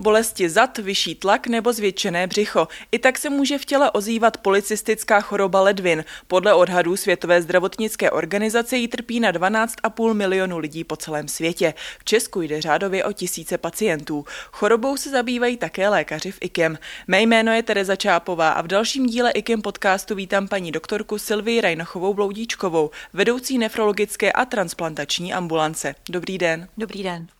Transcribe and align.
Bolesti 0.00 0.48
zad, 0.48 0.78
vyšší 0.78 1.14
tlak 1.14 1.46
nebo 1.46 1.72
zvětšené 1.72 2.26
břicho. 2.26 2.68
I 2.92 2.98
tak 2.98 3.18
se 3.18 3.30
může 3.30 3.58
v 3.58 3.64
těle 3.64 3.90
ozývat 3.90 4.36
policistická 4.36 5.20
choroba 5.20 5.60
ledvin. 5.60 6.04
Podle 6.26 6.54
odhadů 6.54 6.96
Světové 6.96 7.42
zdravotnické 7.42 8.10
organizace 8.10 8.76
jí 8.76 8.88
trpí 8.88 9.20
na 9.20 9.32
12,5 9.32 10.14
milionu 10.14 10.58
lidí 10.58 10.84
po 10.84 10.96
celém 10.96 11.28
světě. 11.28 11.74
V 11.98 12.04
Česku 12.04 12.42
jde 12.42 12.60
řádově 12.60 13.04
o 13.04 13.12
tisíce 13.12 13.58
pacientů. 13.58 14.24
Chorobou 14.52 14.96
se 14.96 15.10
zabývají 15.10 15.56
také 15.56 15.88
lékaři 15.88 16.32
v 16.32 16.38
IKEM. 16.40 16.78
Mé 17.06 17.22
jméno 17.22 17.52
je 17.52 17.62
Tereza 17.62 17.96
Čápová 17.96 18.50
a 18.50 18.62
v 18.62 18.66
dalším 18.66 19.06
díle 19.06 19.30
IKEM 19.30 19.62
podcastu 19.62 20.14
vítám 20.14 20.48
paní 20.48 20.72
doktorku 20.72 21.18
Silvii 21.18 21.60
Rajnochovou 21.60 22.14
Bloudíčkovou, 22.14 22.90
vedoucí 23.12 23.58
nefrologické 23.58 24.32
a 24.32 24.44
transplantační 24.44 25.32
ambulance. 25.34 25.94
Dobrý 26.10 26.38
den. 26.38 26.68
Dobrý 26.76 27.02
den. 27.02 27.39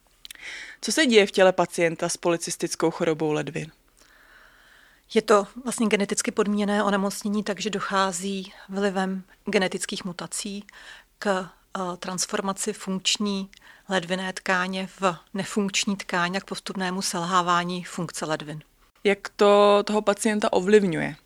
Co 0.80 0.92
se 0.92 1.06
děje 1.06 1.26
v 1.26 1.30
těle 1.30 1.52
pacienta 1.52 2.08
s 2.08 2.16
policistickou 2.16 2.90
chorobou 2.90 3.32
ledvin? 3.32 3.70
Je 5.14 5.22
to 5.22 5.46
vlastně 5.64 5.86
geneticky 5.86 6.30
podmíněné 6.30 6.84
onemocnění, 6.84 7.44
takže 7.44 7.70
dochází 7.70 8.52
vlivem 8.68 9.24
genetických 9.44 10.04
mutací 10.04 10.64
k 11.18 11.48
eh, 11.76 11.96
transformaci 11.96 12.72
funkční 12.72 13.50
ledviné 13.88 14.32
tkáně 14.32 14.88
v 15.00 15.16
nefunkční 15.34 15.96
tkáň 15.96 16.36
a 16.36 16.40
k 16.40 16.44
postupnému 16.44 17.02
selhávání 17.02 17.84
funkce 17.84 18.26
ledvin. 18.26 18.62
Jak 19.04 19.28
to 19.28 19.82
toho 19.86 20.02
pacienta 20.02 20.52
ovlivňuje? 20.52 21.16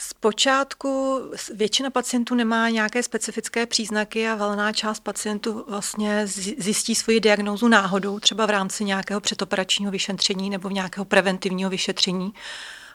Zpočátku 0.00 1.20
většina 1.54 1.90
pacientů 1.90 2.34
nemá 2.34 2.68
nějaké 2.68 3.02
specifické 3.02 3.66
příznaky 3.66 4.28
a 4.28 4.34
valná 4.34 4.72
část 4.72 5.00
pacientů 5.00 5.64
vlastně 5.68 6.26
zjistí 6.26 6.94
svoji 6.94 7.20
diagnózu 7.20 7.68
náhodou, 7.68 8.18
třeba 8.18 8.46
v 8.46 8.50
rámci 8.50 8.84
nějakého 8.84 9.20
předoperačního 9.20 9.92
vyšetření 9.92 10.50
nebo 10.50 10.70
nějakého 10.70 11.04
preventivního 11.04 11.70
vyšetření, 11.70 12.34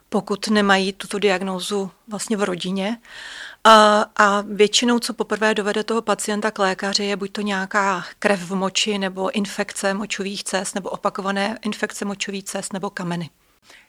pokud 0.09 0.47
nemají 0.47 0.93
tuto 0.93 1.19
diagnózu 1.19 1.91
vlastně 2.07 2.37
v 2.37 2.43
rodině. 2.43 2.97
A, 3.63 4.05
a 4.15 4.41
většinou, 4.41 4.99
co 4.99 5.13
poprvé 5.13 5.53
dovede 5.53 5.83
toho 5.83 6.01
pacienta 6.01 6.51
k 6.51 6.59
lékaři, 6.59 7.03
je 7.03 7.15
buď 7.15 7.31
to 7.31 7.41
nějaká 7.41 8.05
krev 8.19 8.39
v 8.39 8.55
moči, 8.55 8.97
nebo 8.97 9.31
infekce 9.31 9.93
močových 9.93 10.43
cest, 10.43 10.75
nebo 10.75 10.89
opakované 10.89 11.57
infekce 11.61 12.05
močových 12.05 12.43
cest, 12.43 12.73
nebo 12.73 12.89
kameny. 12.89 13.29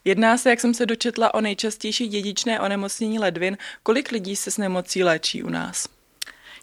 Jedná 0.05 0.39
se, 0.39 0.51
jak 0.51 0.61
jsem 0.61 0.75
se 0.75 0.87
dočetla, 0.87 1.35
o 1.35 1.41
nejčastější 1.41 2.09
dědičné 2.09 2.61
onemocnění 2.61 3.19
ledvin. 3.19 3.59
Kolik 3.83 4.11
lidí 4.11 4.37
se 4.37 4.51
s 4.51 4.59
nemocí 4.59 5.05
léčí 5.05 5.43
u 5.43 5.49
nás? 5.49 5.89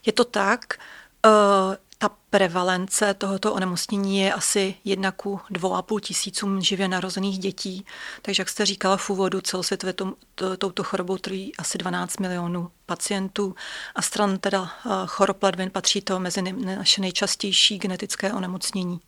Je 0.06 0.12
to 0.12 0.24
tak. 0.24 0.78
Uh, 1.26 1.74
ta 1.98 2.10
prevalence 2.30 3.14
tohoto 3.14 3.54
onemocnění 3.54 4.18
je 4.18 4.32
asi 4.32 4.74
jedna 4.84 5.12
ku 5.12 5.40
dvou 5.50 5.74
a 5.74 5.82
půl 5.82 6.00
tisícům 6.00 6.60
živě 6.60 6.88
narozených 6.88 7.38
dětí. 7.38 7.86
Takže, 8.22 8.40
jak 8.40 8.48
jste 8.48 8.66
říkala 8.66 8.96
v 8.96 9.10
úvodu, 9.10 9.40
celosvětově 9.40 9.92
to, 9.92 10.14
to, 10.34 10.56
touto 10.56 10.84
chorobou 10.84 11.18
trví 11.18 11.56
asi 11.56 11.78
12 11.78 12.20
milionů 12.20 12.70
pacientů. 12.86 13.54
A 13.94 14.02
stran 14.02 14.38
teda 14.38 14.60
uh, 14.60 14.92
chorob 15.06 15.42
ledvin 15.42 15.70
patří 15.70 16.00
to 16.00 16.20
mezi 16.20 16.42
naše 16.42 17.00
nejčastější 17.00 17.78
genetické 17.78 18.32
onemocnění. 18.32 19.00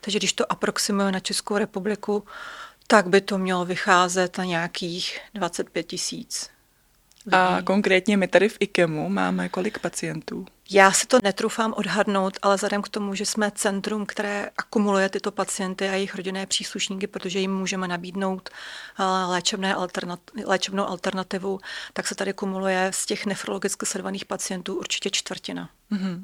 Takže 0.00 0.18
když 0.18 0.32
to 0.32 0.52
aproximuje 0.52 1.12
na 1.12 1.20
Českou 1.20 1.56
republiku, 1.56 2.24
tak 2.86 3.08
by 3.08 3.20
to 3.20 3.38
mělo 3.38 3.64
vycházet 3.64 4.38
na 4.38 4.44
nějakých 4.44 5.20
25 5.34 5.82
tisíc. 5.82 6.50
A 7.32 7.62
konkrétně 7.62 8.16
my 8.16 8.28
tady 8.28 8.48
v 8.48 8.56
IKEMu 8.60 9.08
máme 9.08 9.48
kolik 9.48 9.78
pacientů? 9.78 10.46
Já 10.70 10.92
si 10.92 11.06
to 11.06 11.18
netrufám 11.22 11.74
odhadnout, 11.76 12.38
ale 12.42 12.54
vzhledem 12.54 12.82
k 12.82 12.88
tomu, 12.88 13.14
že 13.14 13.26
jsme 13.26 13.50
centrum, 13.50 14.06
které 14.06 14.50
akumuluje 14.58 15.08
tyto 15.08 15.30
pacienty 15.32 15.88
a 15.88 15.92
jejich 15.92 16.14
rodinné 16.14 16.46
příslušníky, 16.46 17.06
protože 17.06 17.38
jim 17.38 17.54
můžeme 17.54 17.88
nabídnout 17.88 18.50
eh, 18.50 19.04
léčebné 19.04 19.74
alternat- 19.74 20.46
léčebnou 20.46 20.84
alternativu, 20.84 21.60
tak 21.92 22.06
se 22.06 22.14
tady 22.14 22.32
kumuluje 22.32 22.90
z 22.94 23.06
těch 23.06 23.26
nefrologicky 23.26 23.86
sledovaných 23.86 24.24
pacientů 24.24 24.74
určitě 24.74 25.10
čtvrtina. 25.10 25.70
Mm-hmm. 25.92 26.20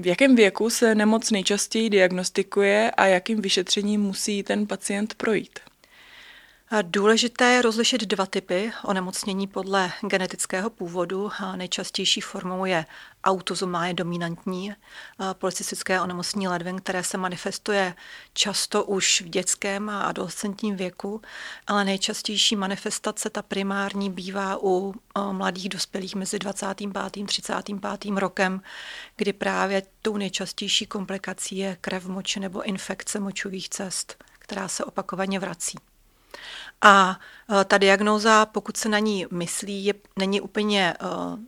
V 0.00 0.06
jakém 0.06 0.36
věku 0.36 0.70
se 0.70 0.94
nemoc 0.94 1.30
nejčastěji 1.30 1.90
diagnostikuje 1.90 2.90
a 2.90 3.06
jakým 3.06 3.42
vyšetřením 3.42 4.00
musí 4.00 4.42
ten 4.42 4.66
pacient 4.66 5.14
projít? 5.14 5.58
Důležité 6.82 7.44
je 7.44 7.62
rozlišit 7.62 8.00
dva 8.00 8.26
typy 8.26 8.72
onemocnění 8.84 9.46
podle 9.46 9.92
genetického 10.08 10.70
původu. 10.70 11.30
Nejčastější 11.56 12.20
formou 12.20 12.64
je 12.64 12.86
autozomálně 13.24 13.94
dominantní 13.94 14.74
policistické 15.32 16.00
onemocnění 16.00 16.48
ledvin, 16.48 16.78
které 16.78 17.04
se 17.04 17.18
manifestuje 17.18 17.94
často 18.32 18.84
už 18.84 19.20
v 19.20 19.28
dětském 19.28 19.90
a 19.90 20.02
adolescentním 20.02 20.76
věku, 20.76 21.22
ale 21.66 21.84
nejčastější 21.84 22.56
manifestace, 22.56 23.30
ta 23.30 23.42
primární, 23.42 24.10
bývá 24.10 24.58
u 24.62 24.94
mladých 25.32 25.68
dospělých 25.68 26.14
mezi 26.14 26.38
25. 26.38 26.96
a 26.96 27.10
35. 27.26 28.16
rokem, 28.16 28.62
kdy 29.16 29.32
právě 29.32 29.82
tou 30.02 30.16
nejčastější 30.16 30.86
komplikací 30.86 31.56
je 31.56 31.76
krev 31.80 32.06
moči 32.06 32.40
nebo 32.40 32.62
infekce 32.62 33.20
močových 33.20 33.68
cest, 33.68 34.24
která 34.38 34.68
se 34.68 34.84
opakovaně 34.84 35.38
vrací. 35.38 35.78
A 36.82 37.20
e, 37.60 37.64
ta 37.64 37.78
diagnóza, 37.78 38.46
pokud 38.46 38.76
se 38.76 38.88
na 38.88 38.98
ní 38.98 39.26
myslí, 39.30 39.84
je, 39.84 39.94
není 40.18 40.40
úplně 40.40 40.94
uh, 41.02 41.38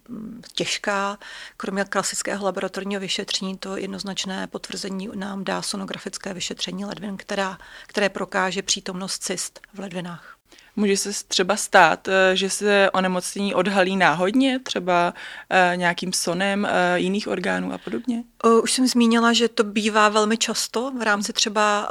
těžká. 0.54 1.19
Kromě 1.56 1.84
klasického 1.84 2.44
laboratorního 2.44 3.00
vyšetření, 3.00 3.59
to 3.59 3.76
jednoznačné 3.76 4.47
potvrzení 4.47 5.09
nám 5.15 5.44
dá 5.44 5.62
sonografické 5.62 6.34
vyšetření 6.34 6.84
ledvin, 6.84 7.16
která, 7.16 7.59
které 7.87 8.09
prokáže 8.09 8.62
přítomnost 8.62 9.22
cyst 9.22 9.60
v 9.75 9.78
ledvinách. 9.78 10.41
Může 10.77 10.97
se 10.97 11.10
třeba 11.28 11.56
stát, 11.56 12.09
eh, 12.09 12.37
že 12.37 12.50
se 12.50 12.91
onemocnění 12.91 13.55
odhalí 13.55 13.97
náhodně, 13.97 14.59
třeba 14.59 15.15
eh, 15.50 15.72
nějakým 15.77 16.12
sonem 16.12 16.66
eh, 16.66 16.99
jiných 17.00 17.28
orgánů 17.28 17.72
a 17.72 17.78
podobně? 17.78 18.25
Už 18.62 18.72
jsem 18.72 18.87
zmínila, 18.87 19.32
že 19.32 19.49
to 19.49 19.65
bývá 19.65 20.09
velmi 20.09 20.37
často 20.37 20.93
v 20.99 21.03
rámci 21.03 21.32
třeba 21.32 21.88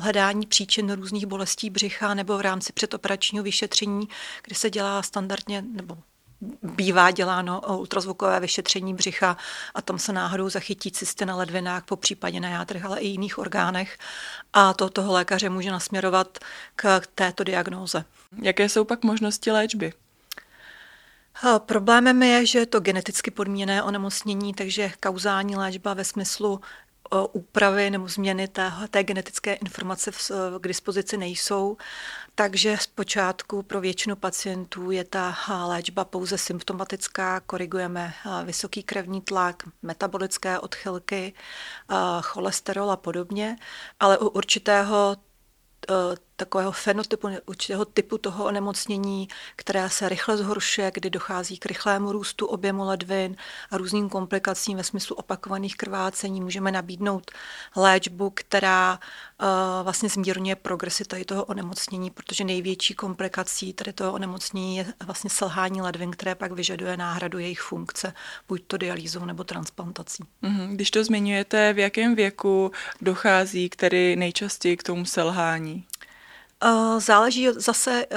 hledání 0.00 0.46
příčin 0.46 0.92
různých 0.92 1.26
bolestí 1.26 1.70
břicha 1.70 2.14
nebo 2.14 2.38
v 2.38 2.40
rámci 2.40 2.72
předoperačního 2.72 3.44
vyšetření, 3.44 4.08
kdy 4.44 4.54
se 4.54 4.70
dělá 4.70 5.02
standardně 5.02 5.64
nebo 5.72 5.98
bývá 6.62 7.10
děláno 7.10 7.60
ultrazvukové 7.60 8.40
vyšetření 8.40 8.94
břicha 8.94 9.36
a 9.74 9.82
tam 9.82 9.98
se 9.98 10.12
náhodou 10.12 10.48
zachytí 10.48 10.90
cysty 10.90 11.26
na 11.26 11.36
ledvinách, 11.36 11.84
po 11.84 11.96
případě 11.96 12.40
na 12.40 12.48
játrech, 12.48 12.84
ale 12.84 13.00
i 13.00 13.06
jiných 13.06 13.38
orgánech. 13.38 13.98
A 14.52 14.74
to 14.74 14.90
toho 14.90 15.12
lékaře 15.12 15.48
může 15.48 15.70
nasměrovat 15.70 16.38
k 16.76 17.00
této 17.14 17.44
diagnóze. 17.44 18.04
Jaké 18.42 18.68
jsou 18.68 18.84
pak 18.84 19.04
možnosti 19.04 19.50
léčby? 19.50 19.92
Problémem 21.58 22.22
je, 22.22 22.46
že 22.46 22.58
je 22.58 22.66
to 22.66 22.80
geneticky 22.80 23.30
podmíněné 23.30 23.82
onemocnění, 23.82 24.54
takže 24.54 24.92
kauzální 25.00 25.56
léčba 25.56 25.94
ve 25.94 26.04
smyslu 26.04 26.60
úpravy 27.32 27.90
nebo 27.90 28.08
změny 28.08 28.48
té, 28.48 28.72
té 28.90 29.04
genetické 29.04 29.54
informace 29.54 30.10
v, 30.10 30.30
k 30.60 30.68
dispozici 30.68 31.16
nejsou. 31.16 31.76
Takže 32.34 32.76
zpočátku 32.80 33.62
pro 33.62 33.80
většinu 33.80 34.16
pacientů 34.16 34.90
je 34.90 35.04
ta 35.04 35.36
léčba 35.66 36.04
pouze 36.04 36.38
symptomatická, 36.38 37.40
korigujeme 37.40 38.14
vysoký 38.44 38.82
krevní 38.82 39.20
tlak, 39.20 39.62
metabolické 39.82 40.58
odchylky, 40.58 41.34
cholesterol 42.20 42.90
a 42.90 42.96
podobně, 42.96 43.56
ale 44.00 44.18
u 44.18 44.28
určitého 44.28 45.16
takového 46.36 46.72
fenotypu, 46.72 47.28
určitého 47.46 47.84
typu 47.84 48.18
toho 48.18 48.44
onemocnění, 48.44 49.28
které 49.56 49.90
se 49.90 50.08
rychle 50.08 50.36
zhoršuje, 50.36 50.90
kdy 50.94 51.10
dochází 51.10 51.58
k 51.58 51.66
rychlému 51.66 52.12
růstu 52.12 52.46
objemu 52.46 52.84
ledvin 52.84 53.36
a 53.70 53.76
různým 53.76 54.08
komplikacím 54.08 54.76
ve 54.76 54.84
smyslu 54.84 55.16
opakovaných 55.16 55.76
krvácení. 55.76 56.40
Můžeme 56.40 56.72
nabídnout 56.72 57.30
léčbu, 57.76 58.30
která 58.34 58.98
uh, 59.42 59.48
vlastně 59.82 60.08
zmírňuje 60.08 60.56
progresy 60.56 61.04
tady 61.04 61.24
toho 61.24 61.44
onemocnění, 61.44 62.10
protože 62.10 62.44
největší 62.44 62.94
komplikací 62.94 63.72
tady 63.72 63.92
toho 63.92 64.12
onemocnění 64.12 64.76
je 64.76 64.86
vlastně 65.06 65.30
selhání 65.30 65.82
ledvin, 65.82 66.10
které 66.10 66.34
pak 66.34 66.52
vyžaduje 66.52 66.96
náhradu 66.96 67.38
jejich 67.38 67.60
funkce, 67.60 68.14
buď 68.48 68.62
to 68.66 68.76
dialýzou 68.76 69.24
nebo 69.24 69.44
transplantací. 69.44 70.24
Mhm. 70.42 70.74
Když 70.74 70.90
to 70.90 71.04
zmiňujete, 71.04 71.72
v 71.72 71.78
jakém 71.78 72.14
věku 72.14 72.72
dochází 73.00 73.68
k 73.68 73.90
nejčastěji 74.16 74.76
k 74.76 74.82
tomu 74.82 75.04
selhání? 75.04 75.84
Eh, 76.62 77.00
záleží 77.00 77.48
zase, 77.56 78.06
eh, 78.10 78.16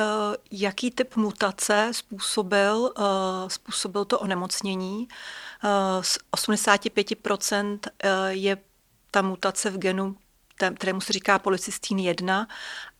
jaký 0.51 0.92
typ 0.92 1.16
mutace 1.16 1.89
způsobil, 1.94 2.94
eh, 2.98 3.01
způsobil 3.50 4.06
to 4.06 4.19
onemocnění. 4.19 5.07
Z 6.01 6.18
85% 6.31 7.88
je 8.28 8.57
ta 9.12 9.22
mutace 9.22 9.69
v 9.69 9.78
genu, 9.78 10.16
kterému 10.75 11.01
se 11.01 11.13
říká 11.13 11.39
polycystín 11.39 12.00
1 12.00 12.48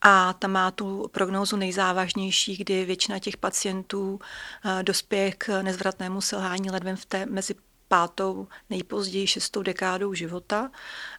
a 0.02 0.34
ta 0.34 0.48
má 0.48 0.72
tu 0.72 1.08
prognózu 1.12 1.56
nejzávažnější, 1.56 2.58
kdy 2.58 2.86
většina 2.86 3.20
těch 3.20 3.38
pacientů 3.38 4.20
dospěje 4.82 5.32
k 5.32 5.62
nezvratnému 5.62 6.22
selhání 6.22 6.72
ledvin 6.72 6.96
v 6.96 7.06
té 7.06 7.26
mezi 7.26 7.56
pátou, 7.88 8.48
nejpozději 8.70 9.28
šestou 9.28 9.62
dekádou 9.62 10.14
života 10.14 10.72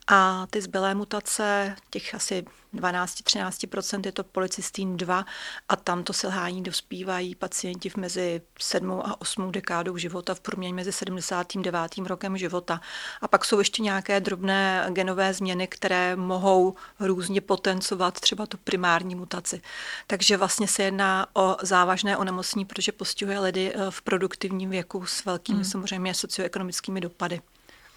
a 0.06 0.47
ty 0.50 0.61
zbylé 0.61 0.94
mutace, 0.94 1.76
těch 1.91 2.15
asi 2.15 2.44
12-13% 2.75 4.06
je 4.06 4.12
to 4.12 4.25
policistýn 4.25 4.97
2 4.97 5.25
a 5.69 5.76
tam 5.76 6.05
to 6.05 6.12
selhání 6.12 6.62
dospívají 6.62 7.35
pacienti 7.35 7.88
v 7.88 7.97
mezi 7.97 8.43
7 8.59 9.03
a 9.05 9.20
8 9.20 9.53
dekádou 9.53 9.97
života, 9.97 10.35
v 10.35 10.41
průměru 10.41 10.75
mezi 10.75 10.93
79. 10.93 11.99
rokem 12.06 12.37
života. 12.37 12.81
A 13.21 13.29
pak 13.29 13.44
jsou 13.44 13.59
ještě 13.59 13.82
nějaké 13.82 14.21
drobné 14.21 14.87
genové 14.91 15.35
změny, 15.35 15.67
které 15.67 16.17
mohou 16.17 16.75
různě 17.00 17.41
potencovat 17.41 18.21
třeba 18.21 18.47
tu 18.47 18.56
primární 18.56 19.14
mutaci. 19.14 19.61
Takže 20.06 20.37
vlastně 20.37 20.69
se 20.69 20.82
jedná 20.82 21.26
o 21.35 21.56
závažné 21.62 22.17
onemocnění, 22.17 22.64
protože 22.64 22.93
postihuje 22.93 23.41
lidi 23.41 23.73
eh, 23.75 23.91
v 23.91 24.03
produktivním 24.03 24.71
věku 24.71 25.06
s 25.06 25.25
velkými 25.25 25.56
hmm. 25.56 25.64
samozřejmě 25.64 26.14
socioekonomickými 26.59 27.01
dopady. 27.01 27.41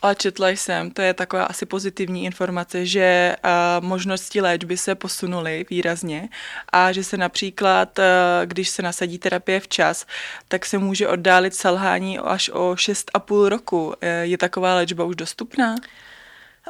A 0.04 0.14
četla 0.14 0.50
jsem, 0.50 0.92
to 0.92 1.02
je 1.02 1.14
taková 1.14 1.44
asi 1.44 1.66
pozitivní 1.66 2.26
informace, 2.26 2.86
že 2.86 3.36
uh, 3.46 3.86
možnosti 3.86 4.42
léčby 4.42 4.78
se 4.78 4.96
posunuly 4.96 5.66
výrazně 5.70 6.30
a 6.74 6.92
že 6.92 7.04
se 7.04 7.18
například, 7.18 8.00
uh, 8.00 8.06
když 8.46 8.70
se 8.70 8.82
nasadí 8.82 9.18
terapie 9.20 9.60
včas, 9.60 10.06
tak 10.48 10.66
se 10.66 10.78
může 10.78 11.08
oddálit 11.08 11.56
selhání 11.56 12.20
až 12.20 12.50
o 12.50 12.74
6,5 12.74 13.48
roku. 13.48 13.88
Uh, 13.88 13.94
je 14.22 14.38
taková 14.38 14.76
léčba 14.76 15.04
už 15.04 15.16
dostupná? 15.16 15.76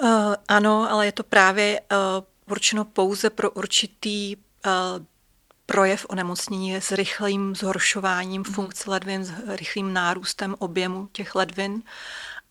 Uh, 0.03 0.35
ano, 0.47 0.91
ale 0.91 1.05
je 1.05 1.11
to 1.11 1.23
právě 1.23 1.81
uh, 1.81 1.97
určeno 2.51 2.85
pouze 2.85 3.29
pro 3.29 3.51
určitý 3.51 4.35
projev 5.65 6.05
onemocnění 6.09 6.75
s 6.75 6.91
rychlým 6.91 7.55
zhoršováním 7.55 8.43
mm. 8.47 8.53
funkce 8.53 8.89
ledvin, 8.91 9.25
s 9.25 9.33
rychlým 9.47 9.93
nárůstem 9.93 10.55
objemu 10.59 11.09
těch 11.11 11.35
ledvin 11.35 11.83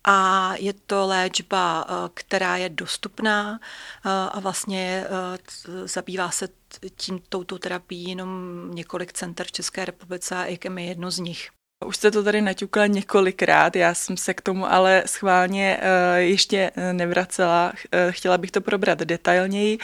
a 0.05 0.53
je 0.57 0.73
to 0.73 1.07
léčba, 1.07 1.87
eh, 1.89 2.11
která 2.15 2.57
je 2.57 2.69
dostupná 2.69 3.61
eh, 3.61 4.11
a 4.11 4.41
vlastně 4.41 5.05
eh, 5.07 5.89
zabývá 5.89 6.31
se 6.31 6.49
tím 6.97 7.21
touto 7.29 7.59
terapií 7.59 8.09
jenom 8.09 8.31
několik 8.75 9.13
center 9.13 9.47
v 9.47 9.53
České 9.53 9.85
republice 9.85 10.37
a 10.37 10.45
IKEM 10.45 10.79
je 10.79 10.85
jedno 10.85 11.11
z 11.11 11.19
nich. 11.19 11.51
Už 11.87 11.97
jste 11.97 12.11
to 12.11 12.23
tady 12.23 12.41
naťukla 12.41 12.87
několikrát, 12.87 13.77
já 13.77 13.95
jsem 13.95 14.17
se 14.17 14.35
k 14.35 14.41
tomu 14.41 14.73
ale 14.73 15.03
schválně 15.07 15.81
ještě 16.17 16.71
nevracela. 16.93 17.73
Chtěla 18.11 18.39
bych 18.39 18.51
to 18.51 18.61
probrat 18.61 18.99
detailněji. 18.99 19.79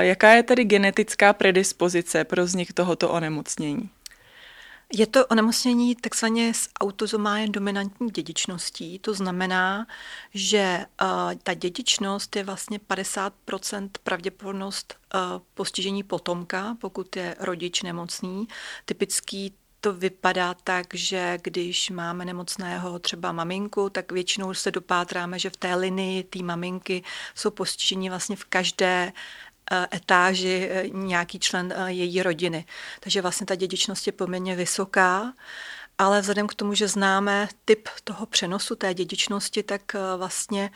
Jaká 0.00 0.30
je 0.32 0.42
tedy 0.42 0.64
genetická 0.64 1.32
predispozice 1.32 2.24
pro 2.24 2.44
vznik 2.44 2.72
tohoto 2.72 3.10
onemocnění? 3.10 3.90
Je 4.92 5.06
to 5.06 5.26
onemocnění 5.26 5.94
takzvaně 5.96 6.54
s 6.54 6.68
autozomálně 6.80 7.48
dominantní 7.48 8.10
dědičností. 8.10 8.98
To 8.98 9.14
znamená, 9.14 9.86
že 10.34 10.86
ta 11.42 11.54
dědičnost 11.54 12.36
je 12.36 12.44
vlastně 12.44 12.78
50% 12.78 13.90
pravděpodobnost 14.02 14.96
postižení 15.54 16.02
potomka, 16.02 16.76
pokud 16.80 17.16
je 17.16 17.36
rodič 17.38 17.82
nemocný. 17.82 18.48
Typický 18.84 19.54
to 19.80 19.92
vypadá 19.92 20.54
tak, 20.54 20.86
že 20.94 21.38
když 21.42 21.90
máme 21.90 22.24
nemocného 22.24 22.98
třeba 22.98 23.32
maminku, 23.32 23.90
tak 23.90 24.12
většinou 24.12 24.54
se 24.54 24.70
dopátráme, 24.70 25.38
že 25.38 25.50
v 25.50 25.56
té 25.56 25.74
linii 25.74 26.22
té 26.22 26.42
maminky 26.42 27.02
jsou 27.34 27.50
postižení 27.50 28.08
vlastně 28.08 28.36
v 28.36 28.44
každé 28.44 29.12
Eh, 29.70 29.88
etáži 29.96 30.68
eh, 30.70 30.88
nějaký 30.88 31.38
člen 31.38 31.74
eh, 31.76 31.92
její 31.92 32.22
rodiny. 32.22 32.64
Takže 33.00 33.22
vlastně 33.22 33.46
ta 33.46 33.54
dědičnost 33.54 34.06
je 34.06 34.12
poměrně 34.12 34.56
vysoká. 34.56 35.32
Ale 35.98 36.20
vzhledem 36.20 36.46
k 36.46 36.54
tomu, 36.54 36.74
že 36.74 36.88
známe 36.88 37.48
typ 37.64 37.88
toho 38.04 38.26
přenosu 38.26 38.74
té 38.76 38.94
dědičnosti, 38.94 39.62
tak 39.62 39.96
vlastně 40.16 40.70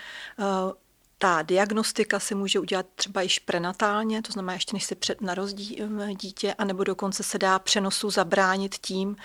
ta 1.23 1.43
diagnostika 1.43 2.21
se 2.21 2.35
může 2.35 2.59
udělat 2.59 2.87
třeba 2.95 3.23
již 3.23 3.39
prenatálně, 3.39 4.23
to 4.23 4.33
znamená 4.33 4.53
ještě 4.53 4.77
než 4.77 4.85
se 4.85 4.95
před 4.95 5.21
narodí 5.21 5.83
um, 5.83 6.17
dítě, 6.17 6.55
anebo 6.59 6.85
dokonce 6.85 7.23
se 7.23 7.39
dá 7.39 7.59
přenosu 7.59 8.11
zabránit 8.11 8.75
tím, 8.81 9.17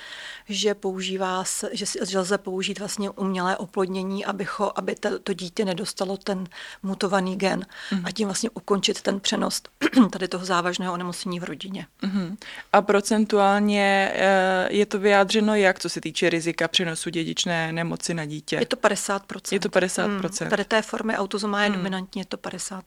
že 0.50 0.74
používá, 0.74 1.44
že, 1.72 1.86
že 2.06 2.20
lze 2.20 2.38
použít 2.38 2.80
vlastně 2.80 3.10
umělé 3.10 3.58
oplodnění, 3.58 4.26
aby, 4.26 4.48
ho, 4.58 4.80
aby 4.80 4.96
to, 4.96 5.20
to 5.20 5.34
dítě 5.34 5.66
nedostalo 5.66 6.18
ten 6.18 6.48
mutovaný 6.84 7.36
gen 7.36 7.66
mm. 7.92 8.06
a 8.06 8.12
tím 8.12 8.28
vlastně 8.28 8.50
ukončit 8.50 9.02
ten 9.02 9.20
přenos 9.20 9.62
tady 10.12 10.28
toho 10.28 10.46
závažného 10.46 10.94
onemocnění 10.94 11.40
v 11.40 11.44
rodině. 11.44 11.88
Mm. 12.02 12.38
A 12.74 12.82
procentuálně 12.82 14.12
eh, 14.14 14.68
je 14.70 14.86
to 14.86 15.00
vyjádřeno 15.00 15.56
jak, 15.56 15.80
co 15.80 15.90
se 15.90 16.02
týče 16.02 16.30
rizika 16.30 16.68
přenosu 16.68 17.10
dědičné 17.10 17.72
nemoci 17.72 18.14
na 18.14 18.26
dítě? 18.26 18.56
Je 18.56 18.66
to 18.66 18.76
50%. 18.76 19.22
Je 19.52 19.60
to 19.60 19.70
50%. 19.70 20.44
Mm. 20.44 20.50
Tady 20.50 20.66
té 20.66 20.82
formy 20.82 21.18
autozomá 21.18 21.68
mm 21.68 21.87
dominantně 21.89 22.22
je 22.22 22.25
to 22.25 22.38
50%. 22.38 22.81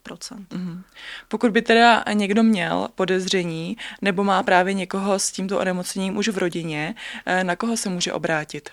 Mm-hmm. 0.47 0.83
Pokud 1.27 1.51
by 1.51 1.61
teda 1.61 2.03
někdo 2.13 2.43
měl 2.43 2.87
podezření 2.95 3.77
nebo 4.01 4.23
má 4.23 4.43
právě 4.43 4.73
někoho 4.73 5.19
s 5.19 5.31
tímto 5.31 5.59
onemocněním 5.59 6.17
už 6.17 6.27
v 6.27 6.37
rodině, 6.37 6.95
eh, 7.25 7.43
na 7.43 7.55
koho 7.55 7.77
se 7.77 7.89
může 7.89 8.13
obrátit? 8.13 8.69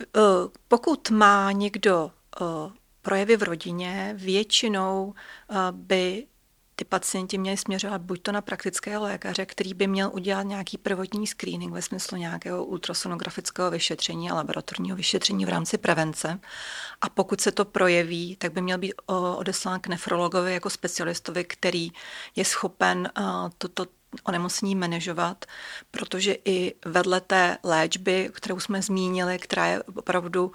Eh, 0.00 0.20
pokud 0.68 1.10
má 1.10 1.52
někdo 1.52 2.10
eh, 2.10 2.44
projevy 3.02 3.36
v 3.36 3.42
rodině, 3.42 4.14
většinou 4.16 5.14
by 5.70 6.26
ty 6.80 6.84
pacienti 6.84 7.38
měli 7.38 7.56
směřovat 7.56 8.00
buď 8.00 8.22
to 8.22 8.32
na 8.32 8.40
praktického 8.40 9.02
lékaře, 9.02 9.46
který 9.46 9.74
by 9.74 9.86
měl 9.86 10.10
udělat 10.12 10.42
nějaký 10.42 10.78
prvotní 10.78 11.26
screening 11.26 11.72
ve 11.72 11.82
smyslu 11.82 12.18
nějakého 12.18 12.64
ultrasonografického 12.64 13.70
vyšetření 13.70 14.30
a 14.30 14.34
laboratorního 14.34 14.96
vyšetření 14.96 15.44
v 15.44 15.48
rámci 15.48 15.78
prevence. 15.78 16.40
A 17.00 17.08
pokud 17.08 17.40
se 17.40 17.52
to 17.52 17.64
projeví, 17.64 18.36
tak 18.36 18.52
by 18.52 18.60
měl 18.62 18.78
být 18.78 18.94
odeslán 19.36 19.80
k 19.80 19.86
nefrologovi 19.86 20.54
jako 20.54 20.70
specialistovi, 20.70 21.44
který 21.44 21.90
je 22.36 22.44
schopen 22.44 23.10
toto 23.58 23.86
onemocnění 24.24 24.74
manažovat, 24.74 25.44
protože 25.90 26.36
i 26.44 26.74
vedle 26.84 27.20
té 27.20 27.58
léčby, 27.62 28.30
kterou 28.32 28.60
jsme 28.60 28.82
zmínili, 28.82 29.38
která 29.38 29.66
je 29.66 29.82
opravdu 29.82 30.52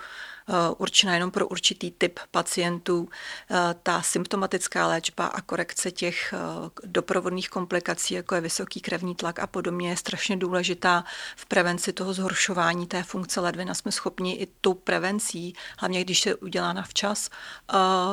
Eh, 0.49 0.75
určená 0.77 1.13
jenom 1.13 1.31
pro 1.31 1.47
určitý 1.47 1.91
typ 1.91 2.19
pacientů. 2.31 3.09
Eh, 3.51 3.75
ta 3.83 4.01
symptomatická 4.01 4.87
léčba 4.87 5.25
a 5.25 5.41
korekce 5.41 5.91
těch 5.91 6.33
eh, 6.33 6.37
doprovodných 6.85 7.49
komplikací, 7.49 8.13
jako 8.13 8.35
je 8.35 8.41
vysoký 8.41 8.81
krevní 8.81 9.15
tlak 9.15 9.39
a 9.39 9.47
podobně, 9.47 9.89
je 9.89 9.97
strašně 9.97 10.37
důležitá 10.37 11.03
v 11.35 11.45
prevenci 11.45 11.93
toho 11.93 12.13
zhoršování 12.13 12.87
té 12.87 13.03
funkce 13.03 13.39
ledvin 13.39 13.71
a 13.71 13.73
jsme 13.73 13.91
schopni 13.91 14.33
i 14.33 14.47
tou 14.61 14.73
prevencí, 14.73 15.55
hlavně 15.77 16.03
když 16.03 16.25
je 16.25 16.35
udělána 16.35 16.83
včas, 16.83 17.29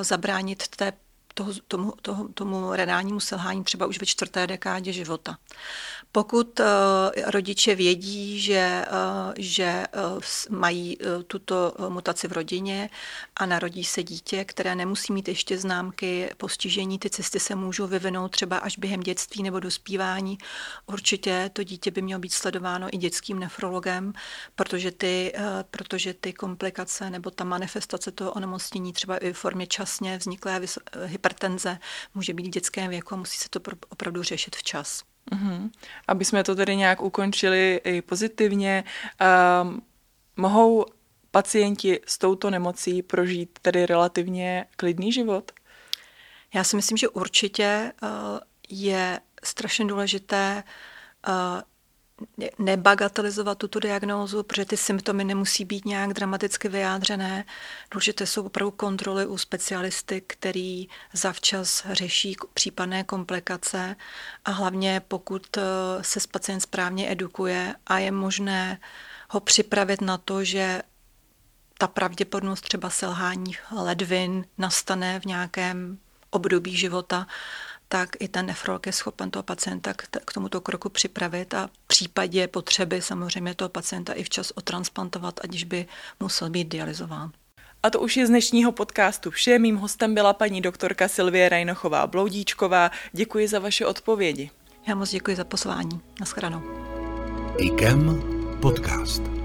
zabránit 0.02 0.68
té 0.68 0.92
toho, 1.34 1.52
tomu, 1.68 1.92
toho, 2.02 2.28
tomu 2.28 2.72
renálnímu 2.72 3.20
selhání 3.20 3.64
třeba 3.64 3.86
už 3.86 4.00
ve 4.00 4.06
čtvrté 4.06 4.46
dekádě 4.46 4.92
života. 4.92 5.38
Pokud 6.14 6.60
uh, 6.60 6.66
rodiče 7.26 7.74
vědí, 7.74 8.40
že, 8.40 8.84
uh, 8.90 9.32
že 9.38 9.84
uh, 10.50 10.58
mají 10.58 10.98
tuto 11.26 11.74
mutaci 11.88 12.28
v 12.28 12.32
rodině 12.32 12.90
a 13.36 13.46
narodí 13.46 13.84
se 13.84 14.02
dítě, 14.02 14.44
které 14.44 14.74
nemusí 14.74 15.12
mít 15.12 15.28
ještě 15.28 15.58
známky 15.58 16.30
postižení, 16.36 16.98
ty 16.98 17.10
cesty 17.10 17.40
se 17.40 17.54
můžou 17.54 17.86
vyvinout 17.86 18.28
třeba 18.28 18.58
až 18.58 18.78
během 18.78 19.00
dětství 19.00 19.42
nebo 19.42 19.60
dospívání. 19.60 20.38
Určitě 20.86 21.50
to 21.52 21.62
dítě 21.64 21.90
by 21.90 22.02
mělo 22.02 22.20
být 22.20 22.32
sledováno 22.32 22.88
i 22.92 22.96
dětským 22.96 23.38
nefrologem, 23.38 24.12
protože 24.56 24.90
ty, 24.90 25.32
protože 25.70 26.14
ty 26.14 26.32
komplikace 26.32 27.10
nebo 27.10 27.30
ta 27.30 27.44
manifestace 27.44 28.10
toho 28.12 28.32
onemocnění 28.32 28.92
třeba 28.92 29.16
i 29.16 29.32
v 29.32 29.38
formě 29.38 29.66
časně 29.66 30.18
vzniklé 30.18 30.60
hypertenze 31.04 31.78
může 32.14 32.34
být 32.34 32.46
v 32.46 32.50
dětském 32.50 32.90
věku 32.90 33.14
a 33.14 33.18
musí 33.18 33.38
se 33.38 33.48
to 33.48 33.60
opravdu 33.88 34.22
řešit 34.22 34.56
včas. 34.56 35.11
Mm-hmm. 35.30 35.70
Aby 36.08 36.24
jsme 36.24 36.44
to 36.44 36.54
tedy 36.54 36.76
nějak 36.76 37.02
ukončili 37.02 37.80
i 37.84 38.02
pozitivně, 38.02 38.84
um, 39.62 39.82
mohou 40.36 40.84
pacienti 41.30 42.00
s 42.06 42.18
touto 42.18 42.50
nemocí 42.50 43.02
prožít 43.02 43.58
tedy 43.62 43.86
relativně 43.86 44.66
klidný 44.76 45.12
život? 45.12 45.52
Já 46.54 46.64
si 46.64 46.76
myslím, 46.76 46.96
že 46.96 47.08
určitě 47.08 47.92
uh, 48.02 48.08
je 48.68 49.20
strašně 49.44 49.84
důležité 49.84 50.64
uh, 51.28 51.34
nebagatelizovat 52.58 53.58
tuto 53.58 53.80
diagnózu, 53.80 54.42
protože 54.42 54.64
ty 54.64 54.76
symptomy 54.76 55.24
nemusí 55.24 55.64
být 55.64 55.84
nějak 55.84 56.12
dramaticky 56.12 56.68
vyjádřené. 56.68 57.44
Důležité 57.90 58.26
jsou 58.26 58.46
opravdu 58.46 58.70
kontroly 58.70 59.26
u 59.26 59.38
specialisty, 59.38 60.20
který 60.26 60.88
zavčas 61.12 61.86
řeší 61.92 62.36
případné 62.54 63.04
komplikace 63.04 63.96
a 64.44 64.50
hlavně 64.50 65.02
pokud 65.08 65.56
eh, 65.56 65.62
se 66.00 66.20
pacient 66.30 66.60
správně 66.60 67.12
edukuje 67.12 67.74
a 67.86 67.98
je 67.98 68.10
možné 68.10 68.78
ho 69.30 69.40
připravit 69.40 70.00
na 70.00 70.18
to, 70.18 70.44
že 70.44 70.82
ta 71.78 71.86
pravděpodobnost 71.88 72.60
třeba 72.60 72.90
selhání 72.90 73.56
ledvin 73.72 74.44
nastane 74.58 75.20
v 75.20 75.24
nějakém 75.24 75.98
období 76.30 76.76
života, 76.76 77.26
tak 77.92 78.08
i 78.20 78.28
ten 78.28 78.46
nefrolog 78.46 78.86
je 78.86 78.92
schopen 78.92 79.30
toho 79.30 79.42
pacienta 79.42 79.94
k 80.24 80.32
tomuto 80.34 80.60
kroku 80.60 80.88
připravit 80.88 81.54
a 81.54 81.66
v 81.66 81.86
případě 81.86 82.48
potřeby 82.48 83.02
samozřejmě 83.02 83.54
toho 83.54 83.68
pacienta 83.68 84.12
i 84.12 84.24
včas 84.24 84.52
otransplantovat, 84.54 85.40
aniž 85.44 85.64
by 85.64 85.86
musel 86.20 86.50
být 86.50 86.68
dializován. 86.68 87.30
A 87.82 87.90
to 87.90 88.00
už 88.00 88.16
je 88.16 88.26
z 88.26 88.28
dnešního 88.28 88.72
podcastu 88.72 89.30
vše. 89.30 89.58
Mým 89.58 89.76
hostem 89.76 90.14
byla 90.14 90.32
paní 90.32 90.60
doktorka 90.60 91.08
Silvie 91.08 91.48
Rajnochová 91.48 92.06
Bloudíčková. 92.06 92.90
Děkuji 93.12 93.48
za 93.48 93.58
vaše 93.58 93.86
odpovědi. 93.86 94.50
Já 94.88 94.94
moc 94.94 95.10
děkuji 95.10 95.36
za 95.36 95.44
pozvání. 95.44 96.00
Naschledanou. 96.20 96.62
IKEM 97.58 98.22
podcast. 98.60 99.41